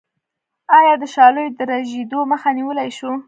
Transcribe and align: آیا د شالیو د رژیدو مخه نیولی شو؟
آیا 0.77 0.93
د 1.01 1.03
شالیو 1.13 1.55
د 1.57 1.59
رژیدو 1.71 2.19
مخه 2.31 2.49
نیولی 2.57 2.89
شو؟ 2.97 3.11